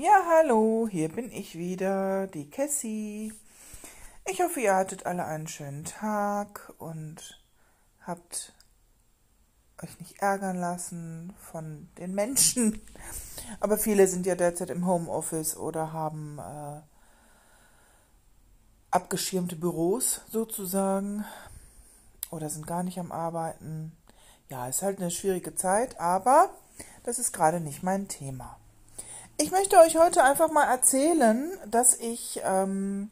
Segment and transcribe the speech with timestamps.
[0.00, 3.32] Ja, hallo, hier bin ich wieder, die Cassie.
[4.30, 7.42] Ich hoffe, ihr hattet alle einen schönen Tag und
[8.06, 8.52] habt
[9.82, 12.80] euch nicht ärgern lassen von den Menschen.
[13.58, 16.80] Aber viele sind ja derzeit im Homeoffice oder haben äh,
[18.92, 21.24] abgeschirmte Büros sozusagen
[22.30, 23.96] oder sind gar nicht am Arbeiten.
[24.48, 26.50] Ja, ist halt eine schwierige Zeit, aber
[27.02, 28.57] das ist gerade nicht mein Thema.
[29.40, 33.08] Ich möchte euch heute einfach mal erzählen, dass ich, ähm,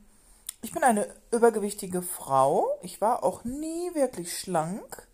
[0.61, 2.67] ich bin eine übergewichtige Frau.
[2.83, 5.07] Ich war auch nie wirklich schlank.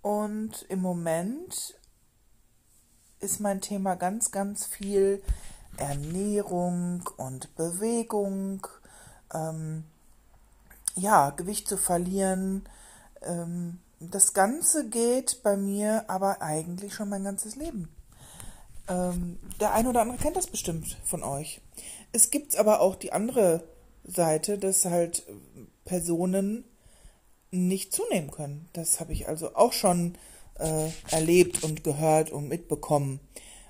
[0.00, 1.74] Und im Moment
[3.18, 5.24] ist mein Thema ganz, ganz viel
[5.76, 8.64] Ernährung und Bewegung.
[9.34, 9.82] Ähm,
[10.94, 12.64] ja, Gewicht zu verlieren.
[13.22, 17.93] Ähm, das Ganze geht bei mir aber eigentlich schon mein ganzes Leben.
[18.88, 21.60] Ähm, der eine oder andere kennt das bestimmt von euch.
[22.12, 23.64] Es gibt aber auch die andere
[24.04, 25.24] Seite, dass halt
[25.84, 26.64] Personen
[27.50, 28.68] nicht zunehmen können.
[28.72, 30.16] Das habe ich also auch schon
[30.58, 33.20] äh, erlebt und gehört und mitbekommen.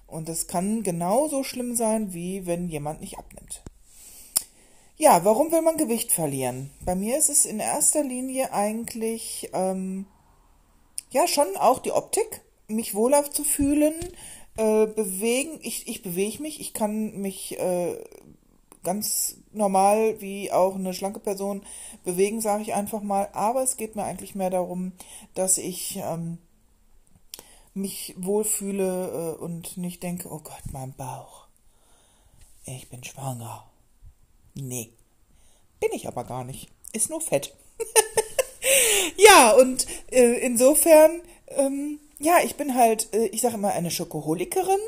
[0.06, 3.62] Und das kann genauso schlimm sein, wie wenn jemand nicht abnimmt.
[4.97, 6.70] Ja, warum will man Gewicht verlieren?
[6.84, 10.06] Bei mir ist es in erster Linie eigentlich ähm,
[11.10, 13.94] ja schon auch die Optik, mich wohler zu fühlen,
[14.56, 15.58] äh, bewegen.
[15.62, 17.97] Ich, ich bewege mich, ich kann mich äh,
[18.83, 21.64] ganz normal wie auch eine schlanke Person
[22.05, 23.28] bewegen, sage ich einfach mal.
[23.32, 24.92] Aber es geht mir eigentlich mehr darum,
[25.34, 26.38] dass ich ähm,
[27.72, 31.47] mich wohlfühle äh, und nicht denke, oh Gott, mein Bauch.
[32.66, 33.66] Ich bin schwanger.
[34.55, 34.92] Nee,
[35.80, 36.70] bin ich aber gar nicht.
[36.92, 37.55] Ist nur Fett.
[39.16, 44.80] ja, und äh, insofern ähm, ja, ich bin halt, äh, ich sage immer, eine Schokoholikerin,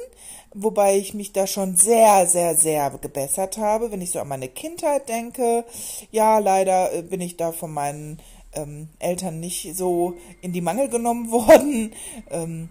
[0.54, 4.48] wobei ich mich da schon sehr, sehr, sehr gebessert habe, wenn ich so an meine
[4.48, 5.64] Kindheit denke.
[6.10, 8.20] Ja, leider äh, bin ich da von meinen
[8.52, 11.92] ähm, Eltern nicht so in die Mangel genommen worden.
[12.30, 12.70] Ähm,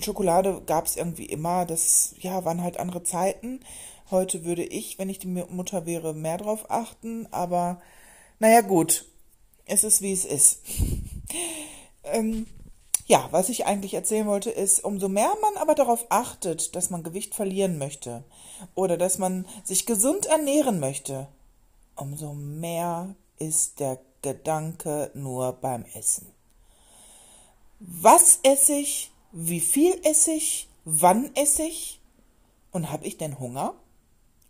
[0.00, 3.60] Schokolade gab es irgendwie immer, das ja, waren halt andere Zeiten.
[4.10, 7.80] Heute würde ich, wenn ich die Mutter wäre, mehr drauf achten, aber
[8.38, 9.04] naja gut,
[9.66, 10.62] es ist wie es ist.
[12.04, 12.46] ähm,
[13.10, 17.02] ja, was ich eigentlich erzählen wollte, ist, umso mehr man aber darauf achtet, dass man
[17.02, 18.22] Gewicht verlieren möchte
[18.76, 21.26] oder dass man sich gesund ernähren möchte,
[21.96, 26.32] umso mehr ist der Gedanke nur beim Essen.
[27.80, 29.10] Was esse ich?
[29.32, 30.68] Wie viel esse ich?
[30.84, 32.00] Wann esse ich?
[32.70, 33.74] Und habe ich denn Hunger?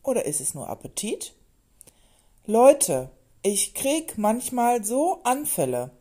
[0.02, 1.32] Oder ist es nur Appetit?
[2.44, 3.10] Leute,
[3.42, 5.92] ich krieg manchmal so Anfälle.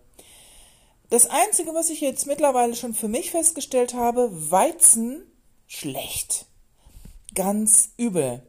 [1.09, 5.23] Das Einzige, was ich jetzt mittlerweile schon für mich festgestellt habe, Weizen
[5.67, 6.45] schlecht.
[7.33, 8.43] Ganz übel.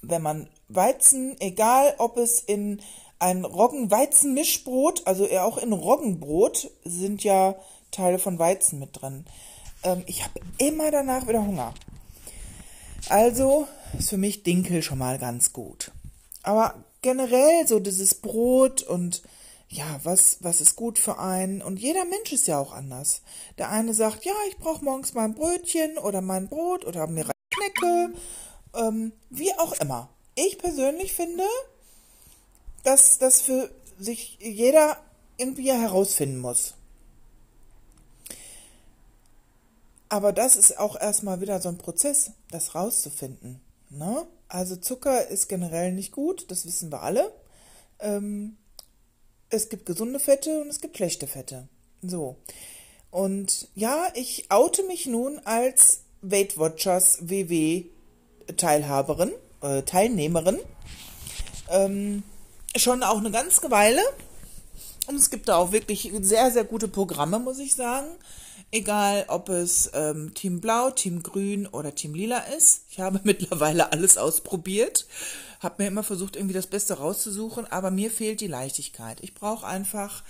[0.00, 2.80] Wenn man Weizen, egal ob es in
[3.18, 7.56] ein Roggen-Weizen-Mischbrot, also auch in Roggenbrot sind ja
[7.90, 9.26] Teile von Weizen mit drin.
[9.82, 11.74] Ähm, ich habe immer danach wieder Hunger.
[13.08, 15.92] Also ist für mich Dinkel schon mal ganz gut.
[16.42, 19.22] Aber generell so dieses Brot und
[19.68, 21.60] ja, was, was ist gut für einen?
[21.60, 23.22] Und jeder Mensch ist ja auch anders.
[23.58, 28.14] Der eine sagt, ja, ich brauche morgens mein Brötchen oder mein Brot oder mir Knecke,
[28.74, 30.08] ähm, wie auch immer.
[30.34, 31.44] Ich persönlich finde,
[32.84, 34.98] dass das für sich jeder
[35.36, 36.74] irgendwie herausfinden muss.
[40.08, 43.60] Aber das ist auch erstmal wieder so ein Prozess, das rauszufinden.
[43.90, 44.26] Ne?
[44.48, 47.32] Also Zucker ist generell nicht gut, das wissen wir alle.
[47.98, 48.56] Ähm,
[49.56, 51.68] es gibt gesunde Fette und es gibt schlechte Fette.
[52.02, 52.36] So.
[53.10, 57.84] Und ja, ich oute mich nun als Weight Watchers WW
[58.56, 60.58] Teilhaberin, äh, Teilnehmerin.
[61.70, 62.22] Ähm,
[62.76, 64.02] schon auch eine ganze Weile.
[65.06, 68.08] Und es gibt da auch wirklich sehr, sehr gute Programme, muss ich sagen.
[68.72, 72.82] Egal, ob es ähm, Team Blau, Team Grün oder Team Lila ist.
[72.90, 75.06] Ich habe mittlerweile alles ausprobiert
[75.60, 79.20] habe mir immer versucht, irgendwie das Beste rauszusuchen, aber mir fehlt die Leichtigkeit.
[79.20, 80.22] Ich brauche einfach,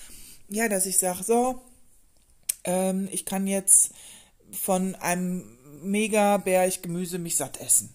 [0.49, 1.63] ja, dass ich sage, so,
[2.65, 3.91] ähm, ich kann jetzt
[4.51, 7.95] von einem mega Berg Gemüse mich satt essen.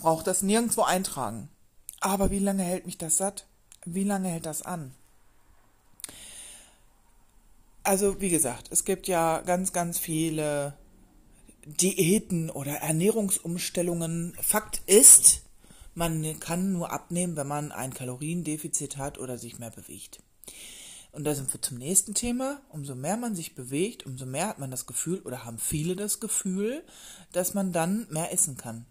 [0.00, 1.48] Brauche das nirgendwo eintragen.
[2.00, 3.46] Aber wie lange hält mich das satt?
[3.84, 4.94] Wie lange hält das an?
[7.84, 10.74] Also, wie gesagt, es gibt ja ganz, ganz viele
[11.66, 14.34] Diäten oder Ernährungsumstellungen.
[14.40, 15.42] Fakt ist,
[15.94, 20.22] man kann nur abnehmen, wenn man ein Kaloriendefizit hat oder sich mehr bewegt.
[21.12, 22.60] Und da sind wir zum nächsten Thema.
[22.70, 26.18] Umso mehr man sich bewegt, umso mehr hat man das Gefühl oder haben viele das
[26.20, 26.82] Gefühl,
[27.32, 28.86] dass man dann mehr essen kann.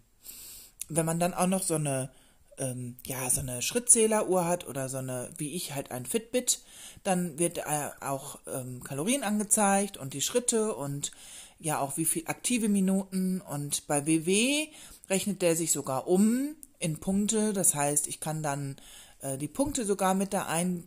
[0.88, 2.10] wenn man dann auch noch so eine,
[2.58, 6.60] ähm, ja, so eine Schrittzähleruhr hat oder so eine, wie ich halt ein Fitbit,
[7.02, 11.12] dann wird äh, auch ähm, Kalorien angezeigt und die Schritte und
[11.58, 14.68] ja auch wie viel aktive Minuten und bei WW
[15.08, 18.76] rechnet der sich sogar um in Punkte, das heißt, ich kann dann
[19.20, 20.84] äh, die Punkte sogar mit da ein,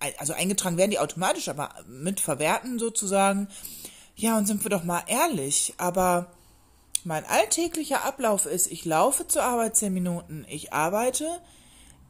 [0.00, 3.48] äh, also eingetragen werden die automatisch, aber mit verwerten sozusagen.
[4.16, 6.30] Ja, und sind wir doch mal ehrlich, aber
[7.04, 11.40] mein alltäglicher Ablauf ist, ich laufe zur Arbeit zehn Minuten, ich arbeite,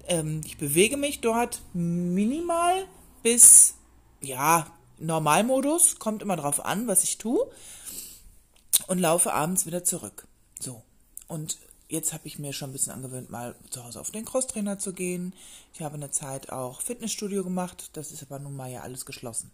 [0.07, 2.87] ähm, ich bewege mich dort minimal
[3.23, 3.75] bis,
[4.21, 4.67] ja,
[4.99, 7.51] Normalmodus, kommt immer drauf an, was ich tue,
[8.87, 10.27] und laufe abends wieder zurück.
[10.61, 10.83] So.
[11.27, 11.59] Und
[11.89, 14.93] jetzt habe ich mir schon ein bisschen angewöhnt, mal zu Hause auf den Crosstrainer zu
[14.93, 15.35] gehen.
[15.73, 19.51] Ich habe eine Zeit auch Fitnessstudio gemacht, das ist aber nun mal ja alles geschlossen.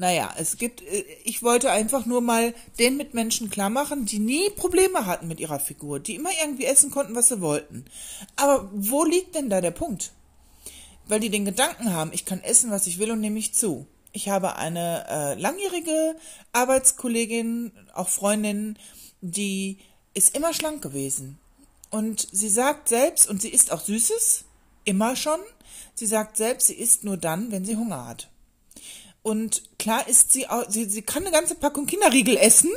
[0.00, 4.48] Naja, es gibt, äh, ich wollte einfach nur mal den Mitmenschen klar machen, die nie
[4.48, 7.84] Probleme hatten mit ihrer Figur, die immer irgendwie essen konnten, was sie wollten.
[8.34, 10.12] Aber wo liegt denn da der Punkt?
[11.06, 13.86] Weil die den Gedanken haben, ich kann essen, was ich will und nehme ich zu.
[14.12, 16.16] Ich habe eine äh, langjährige
[16.52, 18.78] Arbeitskollegin, auch Freundin,
[19.20, 19.76] die
[20.14, 21.38] ist immer schlank gewesen.
[21.90, 24.46] Und sie sagt selbst, und sie isst auch Süßes,
[24.84, 25.40] immer schon,
[25.94, 28.30] sie sagt selbst, sie isst nur dann, wenn sie Hunger hat.
[29.22, 32.70] Und klar ist sie, auch, sie, sie kann eine ganze Packung Kinderriegel essen.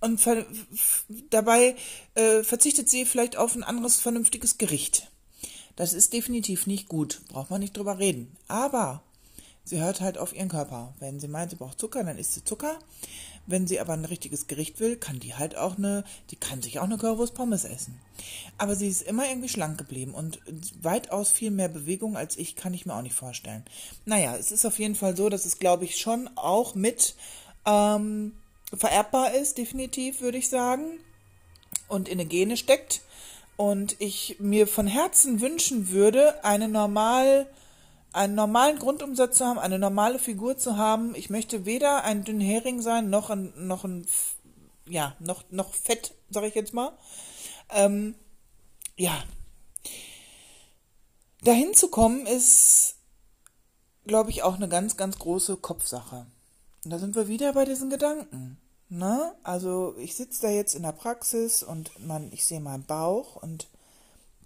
[0.00, 0.46] Und ver,
[1.30, 1.74] dabei
[2.14, 5.10] äh, verzichtet sie vielleicht auf ein anderes vernünftiges Gericht.
[5.74, 8.36] Das ist definitiv nicht gut, braucht man nicht drüber reden.
[8.48, 9.02] Aber
[9.66, 10.94] sie hört halt auf ihren Körper.
[11.00, 12.78] Wenn sie meint, sie braucht Zucker, dann isst sie Zucker.
[13.46, 16.78] Wenn sie aber ein richtiges Gericht will, kann die halt auch eine, die kann sich
[16.78, 18.00] auch eine Currywurst Pommes essen.
[18.58, 20.40] Aber sie ist immer irgendwie schlank geblieben und
[20.80, 23.64] weitaus viel mehr Bewegung als ich kann ich mir auch nicht vorstellen.
[24.04, 27.14] Naja, es ist auf jeden Fall so, dass es, glaube ich, schon auch mit
[27.66, 28.32] ähm,
[28.74, 30.98] vererbbar ist, definitiv, würde ich sagen.
[31.88, 33.02] Und in den Gene steckt.
[33.56, 37.46] Und ich mir von Herzen wünschen würde, eine normal
[38.16, 41.14] einen normalen Grundumsatz zu haben, eine normale Figur zu haben.
[41.14, 44.06] Ich möchte weder ein dünn Hering sein, noch ein, noch ein,
[44.88, 46.96] ja, noch, noch fett, sag ich jetzt mal.
[47.70, 48.14] Ähm,
[48.96, 49.22] ja.
[51.42, 52.96] Dahin zu kommen ist,
[54.06, 56.26] glaube ich, auch eine ganz, ganz große Kopfsache.
[56.84, 58.56] Und da sind wir wieder bei diesen Gedanken.
[58.88, 59.34] Ne?
[59.42, 63.68] Also ich sitze da jetzt in der Praxis und man, ich sehe meinen Bauch und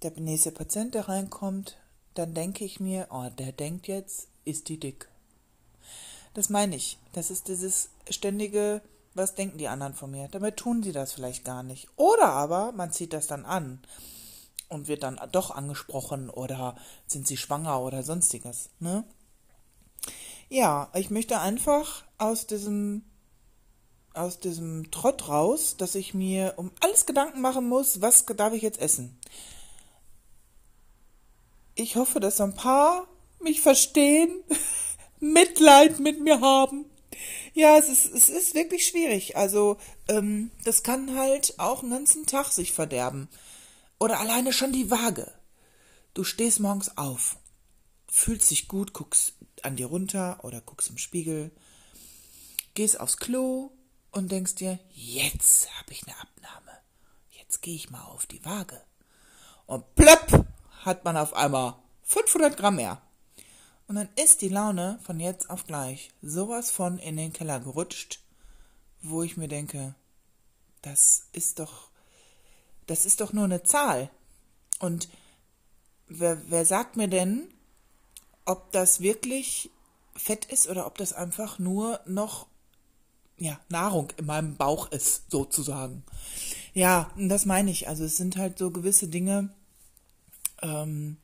[0.03, 1.77] der nächste Patient, der reinkommt,
[2.21, 5.09] dann denke ich mir, oh, der denkt jetzt, ist die dick.
[6.35, 6.99] Das meine ich.
[7.15, 8.83] Das ist dieses ständige,
[9.15, 10.29] was denken die anderen von mir?
[10.29, 11.89] Dabei tun sie das vielleicht gar nicht.
[11.97, 13.81] Oder aber man zieht das dann an
[14.69, 16.77] und wird dann doch angesprochen oder
[17.07, 19.05] sind sie schwanger oder sonstiges, ne?
[20.51, 23.05] Ja, ich möchte einfach aus diesem
[24.13, 28.61] aus diesem Trott raus, dass ich mir um alles Gedanken machen muss, was darf ich
[28.61, 29.19] jetzt essen?
[31.81, 33.09] Ich hoffe, dass ein paar
[33.41, 34.45] mich verstehen,
[35.21, 36.85] Mitleid mit mir haben.
[37.55, 39.39] Ja, es ist, es ist wirklich schwierig.
[39.39, 43.31] Also, ähm, das kann halt auch einen ganzen Tag sich verderben.
[43.99, 45.33] Oder alleine schon die Waage.
[46.13, 47.39] Du stehst morgens auf,
[48.09, 51.51] fühlst dich gut, guckst an dir runter oder guckst im Spiegel,
[52.75, 53.71] gehst aufs Klo
[54.11, 56.79] und denkst dir, jetzt habe ich eine Abnahme.
[57.31, 58.83] Jetzt gehe ich mal auf die Waage.
[59.65, 60.50] Und plöpp
[60.85, 63.01] hat man auf einmal 500 Gramm mehr.
[63.87, 68.21] Und dann ist die Laune von jetzt auf gleich sowas von in den Keller gerutscht,
[69.03, 69.95] wo ich mir denke,
[70.83, 71.89] das ist doch,
[72.87, 74.11] das ist doch nur eine Zahl.
[74.79, 75.09] Und
[76.07, 77.53] wer, wer sagt mir denn,
[78.45, 79.71] ob das wirklich
[80.15, 82.47] Fett ist oder ob das einfach nur noch
[83.39, 86.05] ja, Nahrung in meinem Bauch ist, sozusagen.
[86.75, 87.89] Ja, das meine ich.
[87.89, 89.49] Also es sind halt so gewisse Dinge,
[90.63, 91.17] ähm,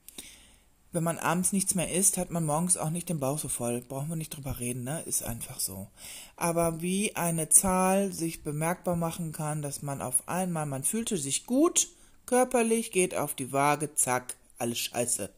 [0.96, 3.82] wenn man abends nichts mehr isst, hat man morgens auch nicht den Bauch so voll.
[3.82, 5.02] Brauchen wir nicht drüber reden, ne?
[5.02, 5.88] Ist einfach so.
[6.36, 11.44] Aber wie eine Zahl sich bemerkbar machen kann, dass man auf einmal, man fühlte sich
[11.44, 11.88] gut,
[12.24, 15.30] körperlich, geht auf die Waage, zack, alles scheiße.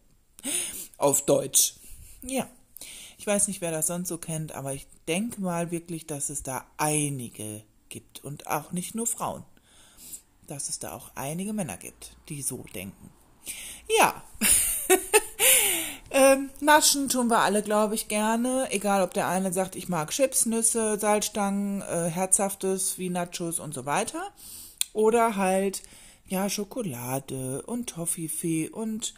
[0.96, 1.74] Auf Deutsch.
[2.22, 2.48] Ja.
[3.18, 6.44] Ich weiß nicht, wer das sonst so kennt, aber ich denke mal wirklich, dass es
[6.44, 9.42] da einige gibt und auch nicht nur Frauen.
[10.46, 13.10] Dass es da auch einige Männer gibt, die so denken.
[13.96, 14.22] Ja.
[16.10, 18.68] ähm, naschen tun wir alle, glaube ich, gerne.
[18.70, 23.74] Egal, ob der eine sagt, ich mag Chips, Nüsse, Salzstangen, äh, Herzhaftes wie Nachos und
[23.74, 24.22] so weiter.
[24.92, 25.82] Oder halt,
[26.26, 29.14] ja, Schokolade und Toffifee und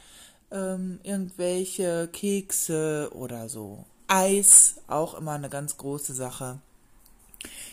[0.51, 3.85] ähm, irgendwelche Kekse oder so.
[4.09, 6.59] Eis, auch immer eine ganz große Sache.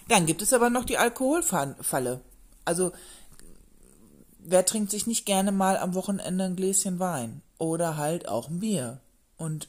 [0.07, 2.21] Dann gibt es aber noch die Alkoholfalle.
[2.63, 2.91] Also
[4.49, 8.59] wer trinkt sich nicht gerne mal am Wochenende ein Gläschen Wein oder halt auch ein
[8.59, 8.99] Bier?
[9.37, 9.67] Und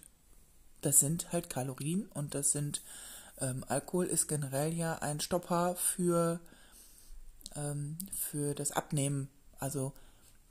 [0.80, 2.82] das sind halt Kalorien und das sind
[3.40, 6.40] ähm, Alkohol ist generell ja ein Stopper für
[7.56, 9.28] ähm, für das Abnehmen.
[9.58, 9.92] Also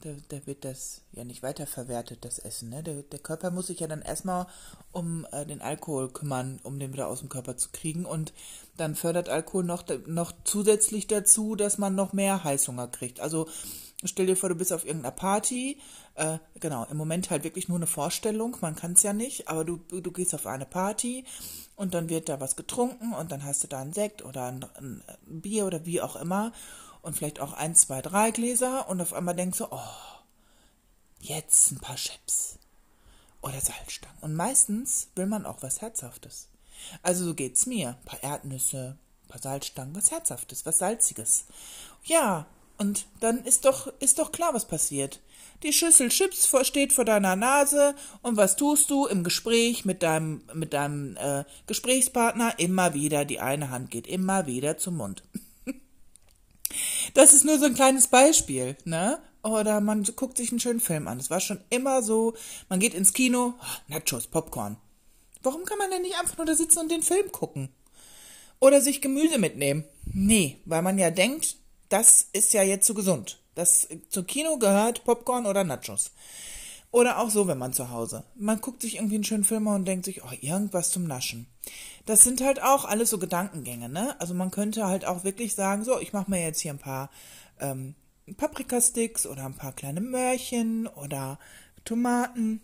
[0.01, 2.69] da, da wird das ja nicht weiterverwertet, das Essen.
[2.69, 2.83] Ne?
[2.83, 4.45] Der, der Körper muss sich ja dann erstmal
[4.91, 8.05] um äh, den Alkohol kümmern, um den wieder aus dem Körper zu kriegen.
[8.05, 8.33] Und
[8.75, 13.19] dann fördert Alkohol noch, noch zusätzlich dazu, dass man noch mehr Heißhunger kriegt.
[13.21, 13.47] Also
[14.03, 15.79] stell dir vor, du bist auf irgendeiner Party.
[16.15, 18.57] Äh, genau, im Moment halt wirklich nur eine Vorstellung.
[18.61, 21.25] Man kann es ja nicht, aber du, du gehst auf eine Party
[21.75, 24.65] und dann wird da was getrunken und dann hast du da einen Sekt oder ein,
[24.77, 25.01] ein
[25.41, 26.51] Bier oder wie auch immer
[27.01, 29.79] und vielleicht auch ein, zwei, drei Gläser und auf einmal denkst du, oh,
[31.19, 32.59] jetzt ein paar Chips
[33.41, 34.17] oder Salzstangen.
[34.21, 36.49] Und meistens will man auch was Herzhaftes.
[37.01, 37.89] Also so geht's mir.
[37.89, 41.45] Ein paar Erdnüsse, ein paar Salzstangen, was Herzhaftes, was Salziges.
[42.03, 42.45] Ja,
[42.77, 45.19] und dann ist doch, ist doch klar, was passiert.
[45.63, 50.43] Die Schüssel Chips steht vor deiner Nase und was tust du im Gespräch mit deinem,
[50.53, 52.59] mit deinem äh, Gesprächspartner?
[52.59, 55.23] Immer wieder, die eine Hand geht immer wieder zum Mund.
[57.13, 59.19] Das ist nur so ein kleines Beispiel, ne?
[59.41, 61.17] Oder man guckt sich einen schönen Film an.
[61.17, 62.33] Es war schon immer so,
[62.67, 63.53] man geht ins Kino,
[63.87, 64.77] Nachos, Popcorn.
[65.41, 67.69] Warum kann man denn nicht einfach nur da sitzen und den Film gucken?
[68.59, 69.85] Oder sich Gemüse mitnehmen?
[70.05, 71.55] Nee, weil man ja denkt,
[71.89, 73.39] das ist ja jetzt zu gesund.
[73.55, 76.11] Das zum Kino gehört Popcorn oder Nachos.
[76.91, 78.23] Oder auch so, wenn man zu Hause.
[78.35, 81.47] Man guckt sich irgendwie einen schönen Film an und denkt sich, oh, irgendwas zum Naschen.
[82.05, 84.19] Das sind halt auch alles so Gedankengänge, ne?
[84.21, 87.09] Also man könnte halt auch wirklich sagen, so, ich mache mir jetzt hier ein paar
[87.59, 87.95] ähm,
[88.37, 91.39] Paprikasticks oder ein paar kleine Möhrchen oder
[91.83, 92.61] Tomaten.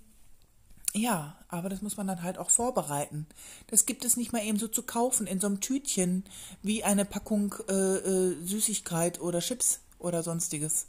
[0.96, 3.26] Ja, aber das muss man dann halt auch vorbereiten.
[3.68, 6.24] Das gibt es nicht mal eben so zu kaufen in so einem Tütchen
[6.62, 10.86] wie eine Packung äh, äh, Süßigkeit oder Chips oder sonstiges.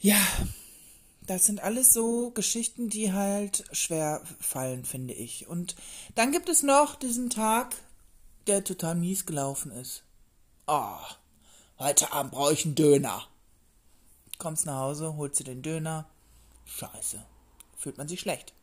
[0.00, 0.20] Ja,
[1.26, 5.48] das sind alles so Geschichten, die halt schwer fallen, finde ich.
[5.48, 5.74] Und
[6.14, 7.74] dann gibt es noch diesen Tag,
[8.46, 10.02] der total mies gelaufen ist.
[10.66, 11.14] Ah, oh,
[11.78, 13.26] heute Abend brauche ich einen Döner.
[14.36, 16.06] Kommst nach Hause, holst dir den Döner.
[16.66, 17.24] Scheiße.
[17.84, 18.54] Fühlt man sich schlecht.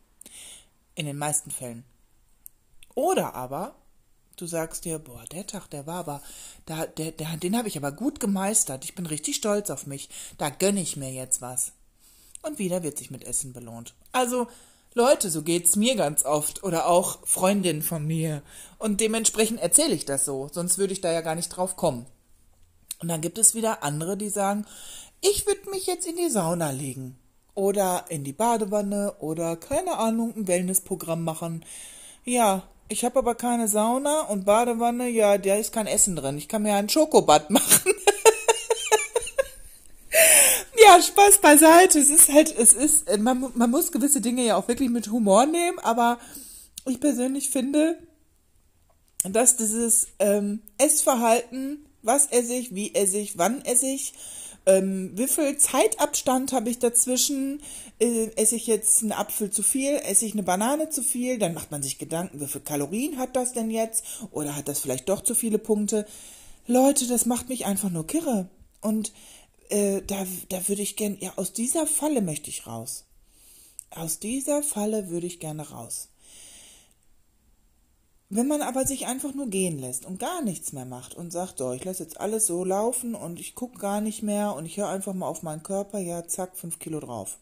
[0.96, 1.84] In den meisten Fällen.
[2.96, 3.76] Oder aber,
[4.36, 6.24] du sagst dir, boah, der Tag, der war aber,
[6.66, 8.84] da, der, der, den habe ich aber gut gemeistert.
[8.84, 10.10] Ich bin richtig stolz auf mich.
[10.40, 11.74] Da gönne ich mir jetzt was.
[12.42, 13.94] Und wieder wird sich mit Essen belohnt.
[14.12, 14.48] Also,
[14.96, 18.42] Leute, so geht's mir ganz oft oder auch Freundinnen von mir.
[18.80, 22.08] Und dementsprechend erzähle ich das so, sonst würde ich da ja gar nicht drauf kommen.
[22.98, 24.66] Und dann gibt es wieder andere, die sagen,
[25.22, 27.21] ich würde mich jetzt in die Sauna legen
[27.62, 31.64] oder in die Badewanne oder keine Ahnung, ein Wellnessprogramm machen.
[32.26, 36.40] Ja, ich habe aber keine Sauna und Badewanne, ja, da ist kein Essen drin.
[36.40, 37.94] Ich kann mir ein Schokobad machen.
[40.84, 42.00] Ja, Spaß beiseite.
[42.00, 45.46] Es ist halt, es ist, man, man muss gewisse Dinge ja auch wirklich mit Humor
[45.46, 46.18] nehmen, aber
[46.88, 47.96] ich persönlich finde,
[49.24, 54.16] dass dieses ähm, Essverhalten, was esse ich, wie esse ich, wann esse ich,
[54.66, 57.62] ähm, wie viel Zeitabstand habe ich dazwischen,
[58.00, 61.54] äh, esse ich jetzt einen Apfel zu viel, esse ich eine Banane zu viel, dann
[61.54, 65.10] macht man sich Gedanken, wie viel Kalorien hat das denn jetzt oder hat das vielleicht
[65.10, 66.06] doch zu viele Punkte.
[66.68, 68.50] Leute, das macht mich einfach nur kirre.
[68.82, 69.12] Und
[69.70, 73.06] äh, da, da würde ich gerne, ja, aus dieser Falle möchte ich raus.
[73.90, 76.11] Aus dieser Falle würde ich gerne raus.
[78.34, 81.58] Wenn man aber sich einfach nur gehen lässt und gar nichts mehr macht und sagt,
[81.58, 84.78] so, ich lasse jetzt alles so laufen und ich gucke gar nicht mehr und ich
[84.78, 87.38] höre einfach mal auf meinen Körper, ja, zack, fünf Kilo drauf.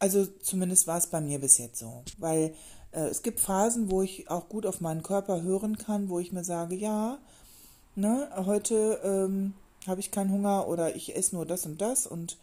[0.00, 2.02] Also zumindest war es bei mir bis jetzt so.
[2.18, 2.52] Weil
[2.90, 6.32] äh, es gibt Phasen, wo ich auch gut auf meinen Körper hören kann, wo ich
[6.32, 7.18] mir sage, ja,
[7.94, 9.54] ne, heute ähm,
[9.86, 12.38] habe ich keinen Hunger oder ich esse nur das und das und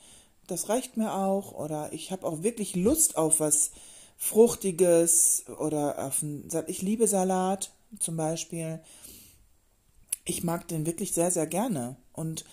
[0.48, 3.72] das reicht mir auch oder ich habe auch wirklich Lust auf was
[4.24, 8.80] Fruchtiges oder auf ein, ich liebe Salat zum Beispiel.
[10.26, 11.96] Ich mag den wirklich sehr, sehr gerne.
[12.14, 12.46] Und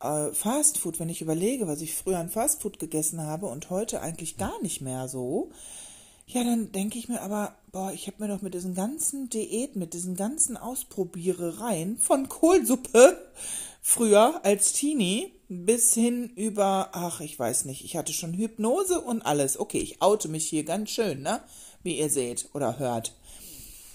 [0.00, 3.70] äh, Fast Food, wenn ich überlege, was ich früher an Fast Food gegessen habe und
[3.70, 5.52] heute eigentlich gar nicht mehr so,
[6.26, 9.78] ja, dann denke ich mir aber, boah, ich habe mir doch mit diesen ganzen Diäten,
[9.78, 13.30] mit diesen ganzen Ausprobierereien von Kohlsuppe
[13.80, 19.22] früher als Teenie bis hin über, ach, ich weiß nicht, ich hatte schon Hypnose und
[19.22, 19.58] alles.
[19.58, 21.40] Okay, ich oute mich hier ganz schön, ne?
[21.82, 23.14] Wie ihr seht oder hört.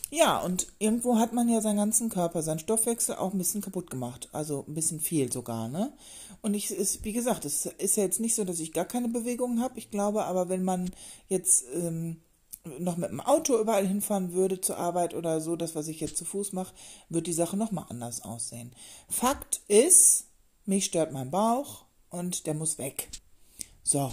[0.10, 3.90] Ja, und irgendwo hat man ja seinen ganzen Körper, seinen Stoffwechsel auch ein bisschen kaputt
[3.90, 4.30] gemacht.
[4.32, 5.92] Also ein bisschen viel sogar, ne?
[6.42, 9.10] Und ich ist, wie gesagt, es ist ja jetzt nicht so, dass ich gar keine
[9.10, 9.78] Bewegungen habe.
[9.78, 10.92] Ich glaube aber, wenn man
[11.28, 12.22] jetzt ähm,
[12.80, 16.18] noch mit dem Auto überall hinfahren würde zur Arbeit oder so, das, was ich jetzt
[16.18, 16.74] zu Fuß mache,
[17.10, 18.72] wird die Sache nochmal anders aussehen.
[19.10, 20.27] Fakt ist,
[20.68, 23.10] mich stört mein Bauch, und der muss weg.
[23.84, 24.12] So.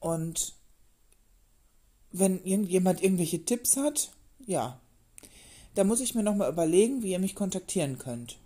[0.00, 0.54] Und
[2.10, 4.12] wenn irgendjemand irgendwelche Tipps hat,
[4.46, 4.80] ja,
[5.74, 8.38] da muss ich mir nochmal überlegen, wie ihr mich kontaktieren könnt.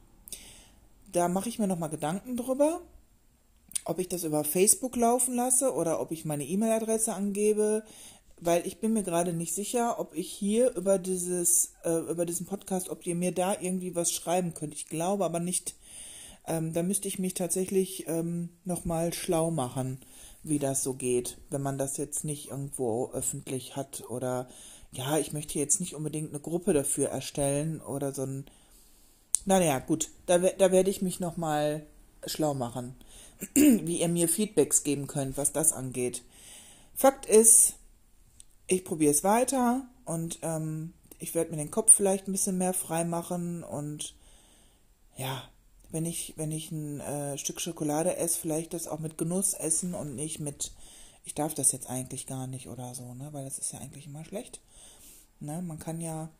[1.13, 2.81] Da mache ich mir nochmal Gedanken drüber,
[3.85, 7.85] ob ich das über Facebook laufen lasse oder ob ich meine E-Mail-Adresse angebe,
[8.39, 12.47] weil ich bin mir gerade nicht sicher, ob ich hier über dieses, äh, über diesen
[12.47, 14.75] Podcast, ob ihr mir da irgendwie was schreiben könnt.
[14.75, 15.75] Ich glaube aber nicht.
[16.47, 20.01] Ähm, da müsste ich mich tatsächlich ähm, nochmal schlau machen,
[20.43, 24.49] wie das so geht, wenn man das jetzt nicht irgendwo öffentlich hat oder
[24.93, 28.47] ja, ich möchte jetzt nicht unbedingt eine Gruppe dafür erstellen oder so ein.
[29.45, 31.87] Naja, gut, da, da werde ich mich nochmal
[32.27, 32.95] schlau machen,
[33.55, 36.23] wie ihr mir Feedbacks geben könnt, was das angeht.
[36.95, 37.75] Fakt ist,
[38.67, 42.73] ich probiere es weiter und ähm, ich werde mir den Kopf vielleicht ein bisschen mehr
[42.73, 44.15] frei machen und
[45.17, 45.43] ja,
[45.91, 49.95] wenn ich, wenn ich ein äh, Stück Schokolade esse, vielleicht das auch mit Genuss essen
[49.95, 50.73] und nicht mit,
[51.25, 53.29] ich darf das jetzt eigentlich gar nicht oder so, ne?
[53.33, 54.61] Weil das ist ja eigentlich immer schlecht.
[55.41, 55.63] Ne?
[55.63, 56.31] Man kann ja,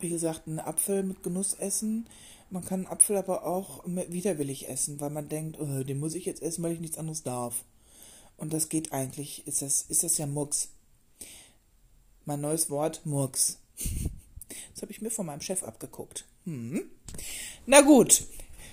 [0.00, 2.08] wie gesagt, einen Apfel mit Genuss essen.
[2.50, 6.24] Man kann einen Apfel aber auch widerwillig essen, weil man denkt, oh, den muss ich
[6.24, 7.64] jetzt essen, weil ich nichts anderes darf.
[8.36, 10.68] Und das geht eigentlich, ist das, ist das ja Murks.
[12.24, 13.58] Mein neues Wort, Murks.
[14.72, 16.24] Das habe ich mir von meinem Chef abgeguckt.
[16.44, 16.88] Hm.
[17.66, 18.26] Na gut,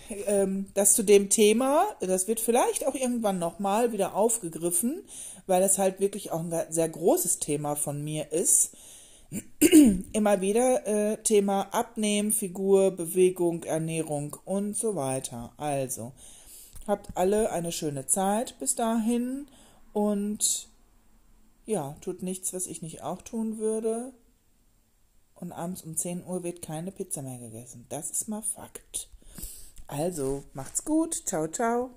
[0.10, 5.04] ähm, das zu dem Thema, das wird vielleicht auch irgendwann nochmal wieder aufgegriffen,
[5.48, 8.72] weil es halt wirklich auch ein sehr großes Thema von mir ist.
[10.14, 15.54] Immer wieder äh, Thema Abnehmen, Figur, Bewegung, Ernährung und so weiter.
[15.58, 16.14] Also,
[16.88, 19.48] habt alle eine schöne Zeit bis dahin
[19.94, 20.70] und
[21.66, 24.14] ja, tut nichts, was ich nicht auch tun würde.
[25.34, 27.86] Und abends um 10 Uhr wird keine Pizza mehr gegessen.
[27.90, 29.10] Das ist mal Fakt.
[29.88, 31.25] Also, macht's gut.
[31.25, 31.96] Ciao, ciao.